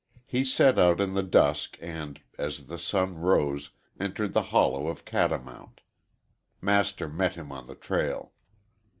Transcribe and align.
He 0.25 0.43
set 0.43 0.79
out 0.79 0.99
in 0.99 1.13
the 1.13 1.21
dusk 1.21 1.77
and, 1.79 2.19
as 2.35 2.65
the 2.65 2.79
sun 2.79 3.19
rose, 3.19 3.69
entered 3.99 4.33
the 4.33 4.41
hollow 4.49 4.87
of 4.87 5.05
Catamount. 5.05 5.81
Master 6.59 7.07
met 7.07 7.33
him 7.35 7.51
on 7.51 7.67
the 7.67 7.75
trail. 7.75 8.31